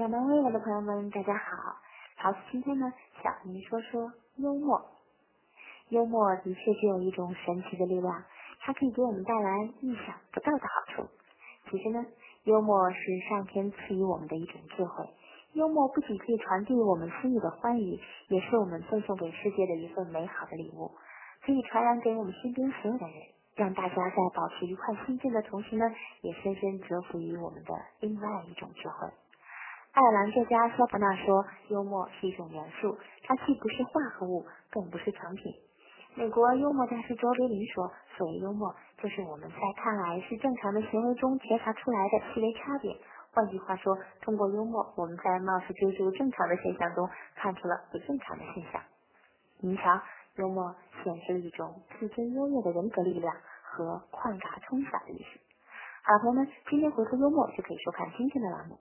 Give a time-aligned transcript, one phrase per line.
[0.00, 1.76] 亚门未来的朋友们，大家好。
[2.16, 2.90] 好，今天呢，
[3.22, 4.80] 想和您说说幽默。
[5.90, 8.24] 幽默的确具有一种神奇的力量，
[8.60, 11.06] 它可以给我们带来意想不到的好处。
[11.68, 12.02] 其实呢，
[12.44, 12.96] 幽默是
[13.28, 15.04] 上天赐予我们的一种智慧。
[15.52, 20.92] 幽默不仅可以传递我们心里的欢愉，也是我们赠送给世界的一份美好的礼物，
[21.44, 23.16] 可以传染给我们身边所有的人，
[23.54, 25.84] 让大家在保持愉快心境的同时呢，
[26.22, 29.06] 也深深折服于我们的另外一种智慧。
[29.92, 35.52] 爱尔兰作家肖伯纳说：“幽默是一种元素，它既不是化合物，更不是成品。”
[36.14, 42.96] 美国幽默大师卓别林说：“所谓幽默，就是我们在看来是正常的行为中觉察出来的细微差别。
[43.32, 48.80] 换句话说，通过幽默，我们在貌似追逐正常的现象中看出了不正常的现象。
[49.58, 50.00] 您瞧，
[50.36, 50.72] 幽默
[51.02, 53.34] 显示了一种自尊优越的人格力量
[53.64, 55.40] 和旷达通晓的意识。
[56.04, 58.78] 好，朋友们，今天回复幽默就可以收看今天的栏目。